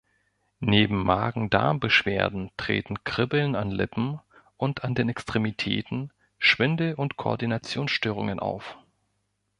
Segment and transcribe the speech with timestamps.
[0.61, 4.19] Neben Magen-Darmbeschwerden treten Kribbeln an Lippen
[4.57, 8.77] und an den Extremitäten, Schwindel und Koordinationsstörungen auf.